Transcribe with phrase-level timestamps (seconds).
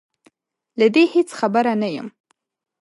[0.79, 2.07] له دې هېڅ خبره نه یم